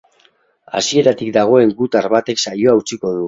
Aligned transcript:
Hasieratik 0.79 1.29
dagoen 1.37 1.75
gutar 1.83 2.09
batek 2.17 2.43
saioa 2.47 2.75
utziko 2.83 3.13
du. 3.19 3.19